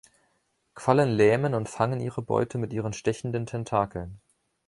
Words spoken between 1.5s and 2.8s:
und fangen ihre Beute mit